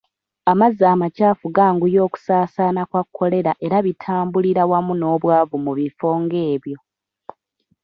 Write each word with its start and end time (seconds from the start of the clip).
Amazzi 0.51 0.83
amakyafu 0.93 1.45
ganguya 1.55 1.99
okusaasaana 2.07 2.81
kwa 2.89 3.01
kolera 3.15 3.51
era 3.65 3.77
bitambulira 3.85 4.63
wamu 4.71 4.93
n'obwavu 4.95 5.55
mu 5.65 5.71
bifo 5.79 6.07
ng'ebyo 6.21 6.77